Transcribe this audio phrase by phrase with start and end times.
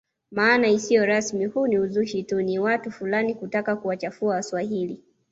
[0.31, 5.03] Maana isiyo rasmi huu ni uzushi tu wa watu fulani kutaka kuwachafua waswahili